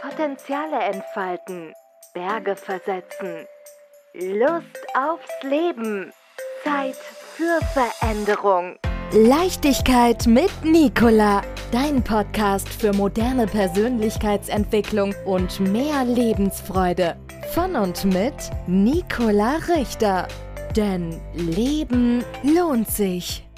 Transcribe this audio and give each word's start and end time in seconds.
Potenziale 0.00 0.78
entfalten, 0.78 1.72
Berge 2.14 2.54
versetzen, 2.54 3.46
Lust 4.14 4.78
aufs 4.94 5.42
Leben, 5.42 6.12
Zeit 6.62 6.94
für 6.94 7.58
Veränderung. 7.72 8.76
Leichtigkeit 9.12 10.26
mit 10.26 10.50
Nicola, 10.62 11.42
dein 11.72 12.04
Podcast 12.04 12.68
für 12.68 12.92
moderne 12.92 13.46
Persönlichkeitsentwicklung 13.46 15.14
und 15.24 15.58
mehr 15.60 16.04
Lebensfreude. 16.04 17.16
Von 17.52 17.74
und 17.74 18.04
mit 18.04 18.34
Nicola 18.68 19.56
Richter. 19.68 20.28
Denn 20.76 21.20
Leben 21.34 22.24
lohnt 22.44 22.88
sich. 22.88 23.48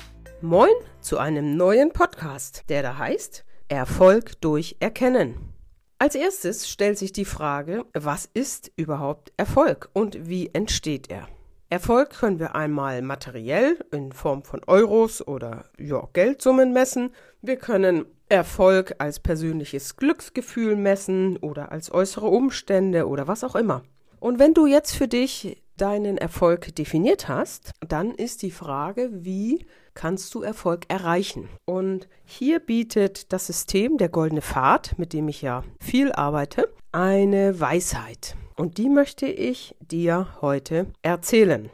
Moin 0.41 0.71
zu 1.01 1.19
einem 1.19 1.57
neuen 1.57 1.93
Podcast, 1.93 2.65
der 2.71 2.83
da 2.83 2.97
heißt 2.97 3.45
Erfolg 3.69 4.41
durch 4.41 4.77
Erkennen. 4.81 5.60
Als 6.03 6.15
erstes 6.15 6.67
stellt 6.67 6.97
sich 6.97 7.13
die 7.13 7.27
Frage, 7.27 7.85
was 7.93 8.27
ist 8.33 8.73
überhaupt 8.75 9.35
Erfolg 9.37 9.91
und 9.93 10.31
wie 10.31 10.49
entsteht 10.55 11.11
er? 11.11 11.29
Erfolg 11.69 12.09
können 12.09 12.39
wir 12.39 12.55
einmal 12.55 13.03
materiell 13.03 13.77
in 13.93 14.11
Form 14.13 14.43
von 14.43 14.63
Euros 14.67 15.21
oder 15.29 15.67
ja, 15.79 16.09
Geldsummen 16.15 16.73
messen. 16.73 17.11
Wir 17.43 17.57
können 17.57 18.07
Erfolg 18.31 18.95
als 18.97 19.21
persönliches 19.21 19.97
Glücksgefühl 19.97 20.75
messen 20.75 21.37
oder 21.37 21.71
als 21.71 21.93
äußere 21.93 22.29
Umstände 22.29 23.07
oder 23.07 23.29
was 23.29 23.45
auch 23.45 23.55
immer. 23.55 23.83
Und 24.21 24.39
wenn 24.39 24.55
du 24.55 24.65
jetzt 24.65 24.93
für 24.93 25.07
dich 25.07 25.63
deinen 25.77 26.17
Erfolg 26.17 26.75
definiert 26.77 27.29
hast, 27.29 27.73
dann 27.87 28.13
ist 28.13 28.41
die 28.41 28.53
Frage, 28.53 29.11
wie 29.13 29.67
kannst 29.95 30.35
du 30.35 30.43
Erfolg 30.43 30.85
erreichen? 30.89 31.49
Und 31.65 32.09
hier 32.25 32.59
bietet 32.59 33.33
das 33.33 33.47
System 33.47 33.99
der 33.99 34.09
goldene 34.09 34.43
Pfad, 34.43 34.99
mit 34.99 35.13
dem 35.13 35.29
ich 35.29 35.43
ja 35.43 35.65
viel 35.81 36.13
arbeite, 36.13 36.73
eine 36.93 37.61
Weisheit. 37.61 38.37
Und 38.57 38.79
die 38.79 38.89
möchte 38.89 39.27
ich 39.27 39.75
dir 39.81 40.29
heute 40.41 40.87
erzählen. 41.03 41.71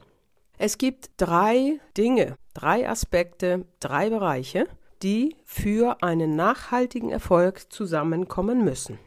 Es 0.58 0.78
gibt 0.78 1.10
drei 1.16 1.80
Dinge, 1.96 2.36
drei 2.54 2.88
Aspekte, 2.88 3.66
drei 3.80 4.08
Bereiche, 4.10 4.66
die 5.02 5.36
für 5.44 6.02
einen 6.02 6.36
nachhaltigen 6.36 7.10
Erfolg 7.10 7.72
zusammenkommen 7.72 8.64
müssen. 8.64 8.98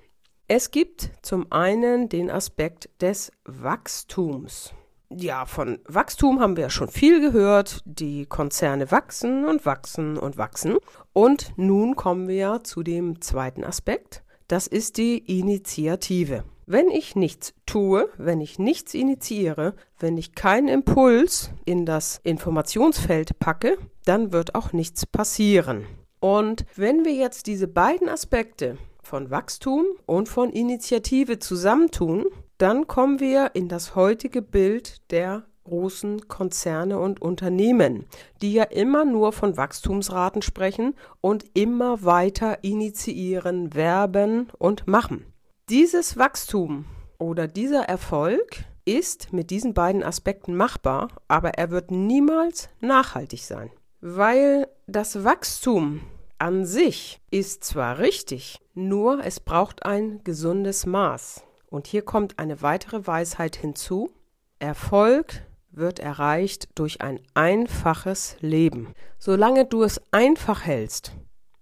Es 0.47 0.71
gibt 0.71 1.11
zum 1.21 1.51
einen 1.51 2.09
den 2.09 2.31
Aspekt 2.31 2.89
des 3.01 3.31
Wachstums. 3.45 4.73
Ja, 5.11 5.45
von 5.47 5.79
Wachstum 5.87 6.39
haben 6.39 6.55
wir 6.55 6.63
ja 6.63 6.69
schon 6.69 6.87
viel 6.87 7.19
gehört. 7.19 7.81
Die 7.85 8.27
Konzerne 8.27 8.91
wachsen 8.91 9.45
und 9.45 9.65
wachsen 9.65 10.17
und 10.17 10.37
wachsen. 10.37 10.77
Und 11.13 11.51
nun 11.57 11.95
kommen 11.95 12.27
wir 12.27 12.63
zu 12.63 12.83
dem 12.83 13.19
zweiten 13.19 13.63
Aspekt. 13.63 14.23
Das 14.47 14.67
ist 14.67 14.97
die 14.97 15.17
Initiative. 15.39 16.43
Wenn 16.67 16.89
ich 16.89 17.15
nichts 17.15 17.55
tue, 17.65 18.07
wenn 18.17 18.39
ich 18.39 18.59
nichts 18.59 18.93
initiiere, 18.93 19.73
wenn 19.97 20.15
ich 20.19 20.35
keinen 20.35 20.67
Impuls 20.67 21.49
in 21.65 21.87
das 21.87 22.19
Informationsfeld 22.23 23.39
packe, 23.39 23.79
dann 24.05 24.31
wird 24.31 24.53
auch 24.53 24.73
nichts 24.73 25.07
passieren. 25.07 25.87
Und 26.19 26.65
wenn 26.75 27.05
wir 27.05 27.13
jetzt 27.13 27.47
diese 27.47 27.67
beiden 27.67 28.09
Aspekte 28.09 28.77
von 29.01 29.31
Wachstum 29.31 29.85
und 30.05 30.29
von 30.29 30.51
Initiative 30.51 31.39
zusammentun, 31.39 32.25
dann 32.59 32.87
kommen 32.87 33.19
wir 33.19 33.51
in 33.53 33.69
das 33.69 33.95
heutige 33.95 34.41
Bild 34.41 35.01
der 35.11 35.43
großen 35.63 36.27
Konzerne 36.27 36.99
und 36.99 37.21
Unternehmen, 37.21 38.05
die 38.41 38.53
ja 38.53 38.63
immer 38.63 39.05
nur 39.05 39.31
von 39.31 39.55
Wachstumsraten 39.55 40.41
sprechen 40.41 40.95
und 41.21 41.45
immer 41.53 42.03
weiter 42.03 42.63
initiieren, 42.63 43.73
werben 43.73 44.49
und 44.57 44.87
machen. 44.87 45.25
Dieses 45.69 46.17
Wachstum 46.17 46.85
oder 47.17 47.47
dieser 47.47 47.83
Erfolg 47.83 48.65
ist 48.83 49.31
mit 49.31 49.51
diesen 49.51 49.73
beiden 49.73 50.03
Aspekten 50.03 50.55
machbar, 50.55 51.09
aber 51.27 51.51
er 51.51 51.69
wird 51.69 51.91
niemals 51.91 52.69
nachhaltig 52.81 53.43
sein, 53.43 53.71
weil 54.01 54.67
das 54.87 55.23
Wachstum 55.23 56.01
an 56.39 56.65
sich 56.65 57.21
ist 57.31 57.63
zwar 57.63 57.99
richtig, 57.99 58.59
nur 58.73 59.23
es 59.23 59.39
braucht 59.39 59.85
ein 59.85 60.21
gesundes 60.23 60.85
Maß. 60.85 61.43
Und 61.69 61.87
hier 61.87 62.01
kommt 62.01 62.39
eine 62.39 62.61
weitere 62.61 63.05
Weisheit 63.05 63.55
hinzu. 63.55 64.11
Erfolg 64.59 65.45
wird 65.71 65.99
erreicht 65.99 66.69
durch 66.75 67.01
ein 67.01 67.19
einfaches 67.33 68.35
Leben. 68.39 68.93
Solange 69.19 69.65
du 69.65 69.83
es 69.83 70.01
einfach 70.11 70.65
hältst 70.65 71.13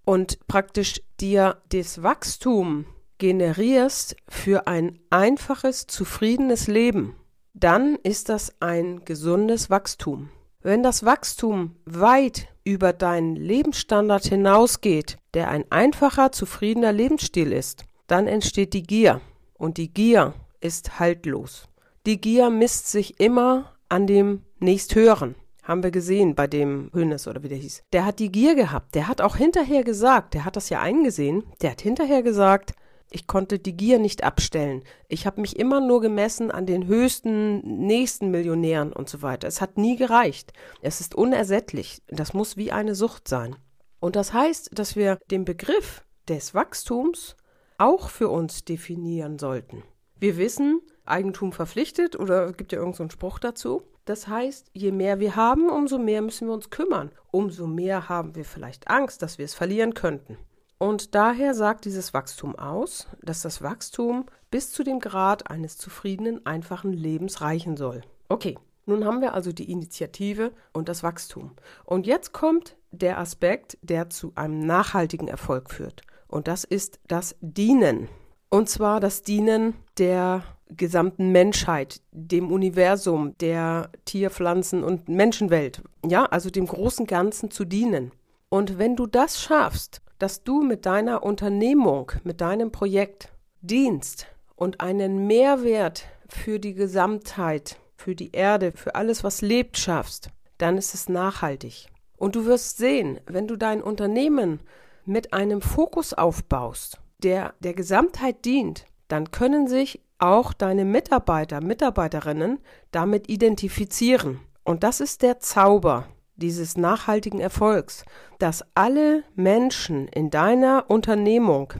und 0.04 0.38
praktisch 0.48 1.02
dir 1.20 1.60
das 1.68 2.02
Wachstum 2.02 2.86
generierst 3.18 4.16
für 4.28 4.66
ein 4.66 4.98
einfaches, 5.10 5.86
zufriedenes 5.86 6.68
Leben, 6.68 7.14
dann 7.52 7.96
ist 8.02 8.28
das 8.28 8.54
ein 8.60 9.04
gesundes 9.04 9.68
Wachstum. 9.70 10.30
Wenn 10.60 10.82
das 10.82 11.04
Wachstum 11.04 11.76
weit 11.84 12.48
über 12.64 12.92
deinen 12.92 13.36
Lebensstandard 13.36 14.24
hinausgeht, 14.24 15.18
der 15.34 15.48
ein 15.48 15.64
einfacher, 15.70 16.32
zufriedener 16.32 16.92
Lebensstil 16.92 17.52
ist, 17.52 17.84
dann 18.06 18.26
entsteht 18.26 18.72
die 18.72 18.82
Gier. 18.82 19.20
Und 19.58 19.76
die 19.76 19.92
Gier 19.92 20.32
ist 20.60 20.98
haltlos. 20.98 21.68
Die 22.06 22.20
Gier 22.20 22.48
misst 22.48 22.90
sich 22.90 23.20
immer 23.20 23.74
an 23.88 24.06
dem 24.06 24.42
nächsthöheren. 24.60 25.34
Haben 25.62 25.82
wir 25.82 25.90
gesehen 25.90 26.34
bei 26.34 26.46
dem 26.46 26.90
Hönes 26.94 27.28
oder 27.28 27.42
wie 27.42 27.48
der 27.48 27.58
hieß. 27.58 27.82
Der 27.92 28.06
hat 28.06 28.20
die 28.20 28.32
Gier 28.32 28.54
gehabt. 28.54 28.94
Der 28.94 29.08
hat 29.08 29.20
auch 29.20 29.36
hinterher 29.36 29.84
gesagt, 29.84 30.32
der 30.32 30.46
hat 30.46 30.56
das 30.56 30.70
ja 30.70 30.80
eingesehen, 30.80 31.44
der 31.60 31.72
hat 31.72 31.82
hinterher 31.82 32.22
gesagt, 32.22 32.72
ich 33.10 33.26
konnte 33.26 33.58
die 33.58 33.76
Gier 33.76 33.98
nicht 33.98 34.22
abstellen. 34.22 34.82
Ich 35.08 35.26
habe 35.26 35.40
mich 35.40 35.58
immer 35.58 35.80
nur 35.80 36.00
gemessen 36.00 36.50
an 36.50 36.66
den 36.66 36.86
höchsten 36.86 37.86
nächsten 37.86 38.30
Millionären 38.30 38.92
und 38.92 39.08
so 39.08 39.22
weiter. 39.22 39.48
Es 39.48 39.60
hat 39.60 39.78
nie 39.78 39.96
gereicht. 39.96 40.52
Es 40.82 41.00
ist 41.00 41.14
unersättlich. 41.14 42.02
Das 42.08 42.34
muss 42.34 42.56
wie 42.56 42.70
eine 42.70 42.94
Sucht 42.94 43.26
sein. 43.26 43.56
Und 43.98 44.14
das 44.14 44.32
heißt, 44.32 44.70
dass 44.78 44.94
wir 44.94 45.18
den 45.30 45.44
Begriff 45.44 46.04
des 46.28 46.54
Wachstums 46.54 47.34
auch 47.78 48.08
für 48.08 48.28
uns 48.28 48.64
definieren 48.64 49.38
sollten. 49.38 49.82
Wir 50.20 50.36
wissen, 50.36 50.80
Eigentum 51.04 51.52
verpflichtet 51.52 52.18
oder 52.18 52.52
gibt 52.52 52.72
ja 52.72 52.78
irgendeinen 52.78 53.10
so 53.10 53.14
Spruch 53.14 53.38
dazu. 53.38 53.82
Das 54.04 54.26
heißt, 54.26 54.70
je 54.72 54.90
mehr 54.90 55.20
wir 55.20 55.36
haben, 55.36 55.68
umso 55.70 55.98
mehr 55.98 56.22
müssen 56.22 56.48
wir 56.48 56.54
uns 56.54 56.70
kümmern. 56.70 57.10
Umso 57.30 57.66
mehr 57.66 58.08
haben 58.08 58.34
wir 58.34 58.44
vielleicht 58.44 58.88
Angst, 58.88 59.22
dass 59.22 59.38
wir 59.38 59.44
es 59.44 59.54
verlieren 59.54 59.94
könnten. 59.94 60.38
Und 60.78 61.14
daher 61.14 61.54
sagt 61.54 61.84
dieses 61.84 62.14
Wachstum 62.14 62.56
aus, 62.56 63.06
dass 63.22 63.42
das 63.42 63.62
Wachstum 63.62 64.26
bis 64.50 64.70
zu 64.70 64.84
dem 64.84 65.00
Grad 65.00 65.50
eines 65.50 65.76
zufriedenen, 65.76 66.46
einfachen 66.46 66.92
Lebens 66.92 67.40
reichen 67.40 67.76
soll. 67.76 68.02
Okay, 68.28 68.56
nun 68.86 69.04
haben 69.04 69.20
wir 69.20 69.34
also 69.34 69.52
die 69.52 69.70
Initiative 69.70 70.52
und 70.72 70.88
das 70.88 71.02
Wachstum. 71.02 71.52
Und 71.84 72.06
jetzt 72.06 72.32
kommt 72.32 72.76
der 72.90 73.18
Aspekt, 73.18 73.76
der 73.82 74.08
zu 74.08 74.32
einem 74.36 74.60
nachhaltigen 74.60 75.28
Erfolg 75.28 75.70
führt. 75.70 76.02
Und 76.28 76.46
das 76.46 76.64
ist 76.64 77.00
das 77.08 77.36
Dienen. 77.40 78.08
Und 78.50 78.68
zwar 78.68 79.00
das 79.00 79.22
Dienen 79.22 79.74
der 79.98 80.44
gesamten 80.70 81.32
Menschheit, 81.32 82.02
dem 82.12 82.52
Universum, 82.52 83.36
der 83.38 83.90
Tier-, 84.04 84.30
Pflanzen- 84.30 84.84
und 84.84 85.08
Menschenwelt. 85.08 85.82
Ja, 86.06 86.26
also 86.26 86.50
dem 86.50 86.66
großen 86.66 87.06
Ganzen 87.06 87.50
zu 87.50 87.64
dienen. 87.64 88.12
Und 88.48 88.78
wenn 88.78 88.96
du 88.96 89.06
das 89.06 89.40
schaffst, 89.40 90.02
dass 90.18 90.42
du 90.42 90.62
mit 90.62 90.86
deiner 90.86 91.22
Unternehmung, 91.22 92.12
mit 92.24 92.40
deinem 92.40 92.72
Projekt 92.72 93.32
dienst 93.60 94.26
und 94.56 94.80
einen 94.80 95.26
Mehrwert 95.26 96.04
für 96.28 96.58
die 96.58 96.74
Gesamtheit, 96.74 97.78
für 97.96 98.14
die 98.14 98.32
Erde, 98.32 98.72
für 98.74 98.94
alles, 98.94 99.24
was 99.24 99.42
lebt, 99.42 99.78
schaffst, 99.78 100.30
dann 100.58 100.76
ist 100.76 100.94
es 100.94 101.08
nachhaltig. 101.08 101.88
Und 102.16 102.34
du 102.34 102.46
wirst 102.46 102.78
sehen, 102.78 103.20
wenn 103.26 103.46
du 103.46 103.56
dein 103.56 103.82
Unternehmen 103.82 104.60
mit 105.08 105.32
einem 105.32 105.60
Fokus 105.60 106.14
aufbaust, 106.14 107.00
der 107.22 107.54
der 107.60 107.74
Gesamtheit 107.74 108.44
dient, 108.44 108.84
dann 109.08 109.30
können 109.30 109.66
sich 109.66 110.00
auch 110.18 110.52
deine 110.52 110.84
Mitarbeiter, 110.84 111.60
Mitarbeiterinnen 111.60 112.58
damit 112.90 113.28
identifizieren. 113.28 114.40
Und 114.64 114.82
das 114.82 115.00
ist 115.00 115.22
der 115.22 115.40
Zauber 115.40 116.06
dieses 116.36 116.76
nachhaltigen 116.76 117.40
Erfolgs, 117.40 118.04
dass 118.38 118.64
alle 118.74 119.24
Menschen 119.34 120.08
in 120.08 120.30
deiner 120.30 120.84
Unternehmung 120.88 121.72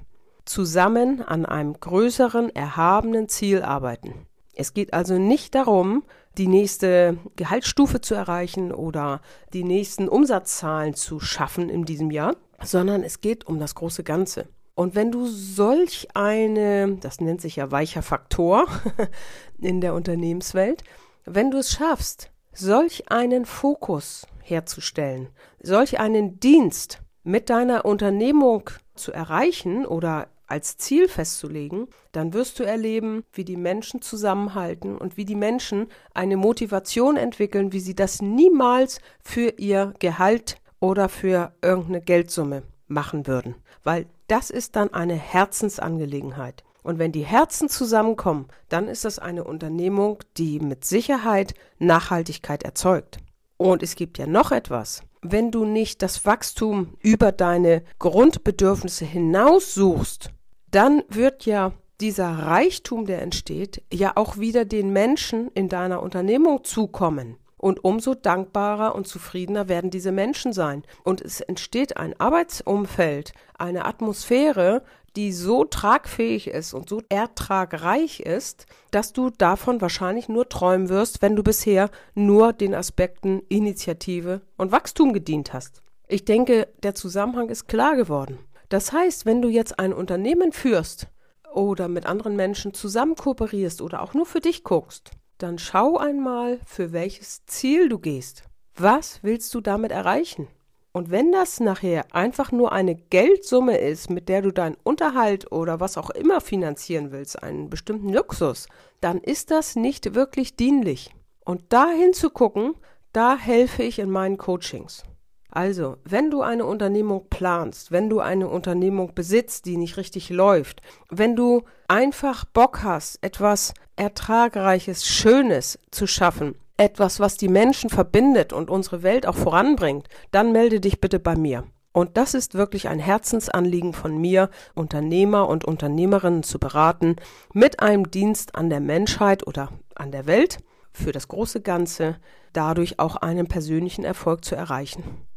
zusammen 0.44 1.22
an 1.22 1.46
einem 1.46 1.78
größeren, 1.78 2.54
erhabenen 2.54 3.28
Ziel 3.28 3.62
arbeiten. 3.62 4.26
Es 4.54 4.74
geht 4.74 4.94
also 4.94 5.18
nicht 5.18 5.54
darum, 5.54 6.02
die 6.38 6.46
nächste 6.46 7.18
Gehaltsstufe 7.36 8.00
zu 8.00 8.14
erreichen 8.14 8.72
oder 8.72 9.20
die 9.52 9.64
nächsten 9.64 10.08
Umsatzzahlen 10.08 10.94
zu 10.94 11.20
schaffen 11.20 11.68
in 11.68 11.84
diesem 11.84 12.10
Jahr, 12.10 12.36
sondern 12.62 13.02
es 13.02 13.20
geht 13.20 13.46
um 13.46 13.58
das 13.58 13.74
große 13.74 14.04
Ganze. 14.04 14.48
Und 14.74 14.94
wenn 14.94 15.10
du 15.10 15.26
solch 15.26 16.06
eine, 16.14 16.98
das 17.00 17.20
nennt 17.20 17.40
sich 17.40 17.56
ja 17.56 17.72
weicher 17.72 18.02
Faktor 18.02 18.66
in 19.58 19.80
der 19.80 19.92
Unternehmenswelt, 19.94 20.84
wenn 21.24 21.50
du 21.50 21.58
es 21.58 21.72
schaffst, 21.72 22.30
solch 22.52 23.10
einen 23.10 23.44
Fokus 23.44 24.26
herzustellen, 24.40 25.28
solch 25.60 25.98
einen 25.98 26.38
Dienst 26.38 27.02
mit 27.24 27.50
deiner 27.50 27.84
Unternehmung 27.84 28.70
zu 28.94 29.12
erreichen 29.12 29.84
oder 29.84 30.28
als 30.48 30.76
Ziel 30.76 31.08
festzulegen, 31.08 31.86
dann 32.12 32.32
wirst 32.32 32.58
du 32.58 32.64
erleben, 32.64 33.24
wie 33.32 33.44
die 33.44 33.56
Menschen 33.56 34.02
zusammenhalten 34.02 34.96
und 34.96 35.16
wie 35.16 35.24
die 35.24 35.36
Menschen 35.36 35.86
eine 36.14 36.36
Motivation 36.36 37.16
entwickeln, 37.16 37.72
wie 37.72 37.80
sie 37.80 37.94
das 37.94 38.20
niemals 38.22 39.00
für 39.22 39.50
ihr 39.58 39.94
Gehalt 39.98 40.56
oder 40.80 41.08
für 41.08 41.52
irgendeine 41.62 42.00
Geldsumme 42.00 42.62
machen 42.86 43.26
würden. 43.26 43.54
Weil 43.84 44.06
das 44.26 44.50
ist 44.50 44.76
dann 44.76 44.92
eine 44.92 45.14
Herzensangelegenheit. 45.14 46.64
Und 46.82 46.98
wenn 46.98 47.12
die 47.12 47.26
Herzen 47.26 47.68
zusammenkommen, 47.68 48.48
dann 48.68 48.88
ist 48.88 49.04
das 49.04 49.18
eine 49.18 49.44
Unternehmung, 49.44 50.20
die 50.38 50.58
mit 50.60 50.84
Sicherheit 50.84 51.54
Nachhaltigkeit 51.78 52.62
erzeugt. 52.62 53.18
Und 53.58 53.82
es 53.82 53.94
gibt 53.94 54.18
ja 54.18 54.26
noch 54.26 54.52
etwas. 54.52 55.02
Wenn 55.20 55.50
du 55.50 55.64
nicht 55.64 56.00
das 56.00 56.24
Wachstum 56.24 56.96
über 57.00 57.32
deine 57.32 57.82
Grundbedürfnisse 57.98 59.04
hinaus 59.04 59.74
suchst, 59.74 60.30
dann 60.70 61.02
wird 61.08 61.46
ja 61.46 61.72
dieser 62.00 62.30
Reichtum, 62.30 63.06
der 63.06 63.22
entsteht, 63.22 63.82
ja 63.92 64.12
auch 64.14 64.38
wieder 64.38 64.64
den 64.64 64.92
Menschen 64.92 65.50
in 65.54 65.68
deiner 65.68 66.02
Unternehmung 66.02 66.64
zukommen. 66.64 67.36
Und 67.56 67.82
umso 67.82 68.14
dankbarer 68.14 68.94
und 68.94 69.08
zufriedener 69.08 69.68
werden 69.68 69.90
diese 69.90 70.12
Menschen 70.12 70.52
sein. 70.52 70.84
Und 71.02 71.20
es 71.20 71.40
entsteht 71.40 71.96
ein 71.96 72.18
Arbeitsumfeld, 72.20 73.32
eine 73.58 73.84
Atmosphäre, 73.84 74.84
die 75.16 75.32
so 75.32 75.64
tragfähig 75.64 76.46
ist 76.46 76.72
und 76.72 76.88
so 76.88 77.02
ertragreich 77.08 78.20
ist, 78.20 78.66
dass 78.92 79.12
du 79.12 79.30
davon 79.30 79.80
wahrscheinlich 79.80 80.28
nur 80.28 80.48
träumen 80.48 80.88
wirst, 80.88 81.20
wenn 81.20 81.34
du 81.34 81.42
bisher 81.42 81.90
nur 82.14 82.52
den 82.52 82.74
Aspekten 82.74 83.42
Initiative 83.48 84.42
und 84.56 84.70
Wachstum 84.70 85.12
gedient 85.12 85.52
hast. 85.52 85.82
Ich 86.06 86.24
denke, 86.24 86.68
der 86.84 86.94
Zusammenhang 86.94 87.48
ist 87.48 87.66
klar 87.66 87.96
geworden. 87.96 88.38
Das 88.68 88.92
heißt, 88.92 89.26
wenn 89.26 89.40
du 89.40 89.48
jetzt 89.48 89.78
ein 89.78 89.92
Unternehmen 89.92 90.52
führst 90.52 91.08
oder 91.52 91.88
mit 91.88 92.06
anderen 92.06 92.36
Menschen 92.36 92.74
zusammen 92.74 93.14
kooperierst 93.14 93.80
oder 93.80 94.02
auch 94.02 94.14
nur 94.14 94.26
für 94.26 94.40
dich 94.40 94.62
guckst, 94.64 95.10
dann 95.38 95.58
schau 95.58 95.96
einmal, 95.96 96.60
für 96.66 96.92
welches 96.92 97.46
Ziel 97.46 97.88
du 97.88 97.98
gehst. 97.98 98.42
Was 98.76 99.20
willst 99.22 99.54
du 99.54 99.60
damit 99.60 99.90
erreichen? 99.90 100.48
Und 100.92 101.10
wenn 101.10 101.32
das 101.32 101.60
nachher 101.60 102.06
einfach 102.14 102.50
nur 102.50 102.72
eine 102.72 102.94
Geldsumme 102.96 103.78
ist, 103.78 104.10
mit 104.10 104.28
der 104.28 104.42
du 104.42 104.52
deinen 104.52 104.76
Unterhalt 104.82 105.52
oder 105.52 105.80
was 105.80 105.96
auch 105.96 106.10
immer 106.10 106.40
finanzieren 106.40 107.12
willst, 107.12 107.42
einen 107.42 107.70
bestimmten 107.70 108.12
Luxus, 108.12 108.66
dann 109.00 109.18
ist 109.18 109.50
das 109.50 109.76
nicht 109.76 110.14
wirklich 110.14 110.56
dienlich. 110.56 111.14
Und 111.44 111.62
da 111.68 111.88
hinzugucken, 111.90 112.74
da 113.12 113.36
helfe 113.36 113.82
ich 113.82 113.98
in 113.98 114.10
meinen 114.10 114.38
Coachings. 114.38 115.04
Also, 115.50 115.96
wenn 116.04 116.30
du 116.30 116.42
eine 116.42 116.66
Unternehmung 116.66 117.26
planst, 117.30 117.90
wenn 117.90 118.10
du 118.10 118.20
eine 118.20 118.48
Unternehmung 118.48 119.14
besitzt, 119.14 119.64
die 119.64 119.78
nicht 119.78 119.96
richtig 119.96 120.28
läuft, 120.28 120.82
wenn 121.08 121.36
du 121.36 121.62
einfach 121.88 122.44
Bock 122.44 122.82
hast, 122.82 123.18
etwas 123.22 123.72
Ertragreiches, 123.96 125.06
Schönes 125.06 125.78
zu 125.90 126.06
schaffen, 126.06 126.54
etwas, 126.76 127.18
was 127.18 127.36
die 127.36 127.48
Menschen 127.48 127.88
verbindet 127.90 128.52
und 128.52 128.70
unsere 128.70 129.02
Welt 129.02 129.26
auch 129.26 129.34
voranbringt, 129.34 130.08
dann 130.30 130.52
melde 130.52 130.80
dich 130.80 131.00
bitte 131.00 131.18
bei 131.18 131.34
mir. 131.34 131.64
Und 131.92 132.16
das 132.16 132.34
ist 132.34 132.54
wirklich 132.54 132.88
ein 132.88 133.00
Herzensanliegen 133.00 133.94
von 133.94 134.16
mir, 134.18 134.50
Unternehmer 134.74 135.48
und 135.48 135.64
Unternehmerinnen 135.64 136.42
zu 136.42 136.58
beraten, 136.58 137.16
mit 137.52 137.80
einem 137.80 138.10
Dienst 138.10 138.54
an 138.54 138.70
der 138.70 138.80
Menschheit 138.80 139.46
oder 139.46 139.70
an 139.94 140.12
der 140.12 140.26
Welt 140.26 140.58
für 140.92 141.10
das 141.10 141.26
große 141.26 141.60
Ganze, 141.60 142.18
dadurch 142.52 142.98
auch 143.00 143.16
einen 143.16 143.48
persönlichen 143.48 144.04
Erfolg 144.04 144.44
zu 144.44 144.54
erreichen. 144.54 145.27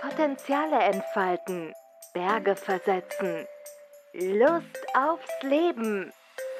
Potenziale 0.00 0.80
entfalten, 0.80 1.72
Berge 2.12 2.56
versetzen, 2.56 3.46
Lust 4.14 4.64
aufs 4.96 5.30
Leben, 5.42 6.12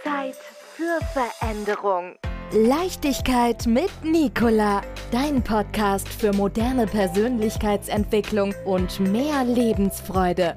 Zeit 0.04 0.36
für 0.76 1.00
Veränderung. 1.12 2.14
Leichtigkeit 2.52 3.66
mit 3.66 3.90
Nicola, 4.04 4.82
dein 5.10 5.42
Podcast 5.42 6.08
für 6.08 6.32
moderne 6.32 6.86
Persönlichkeitsentwicklung 6.86 8.54
und 8.64 9.00
mehr 9.00 9.42
Lebensfreude. 9.44 10.56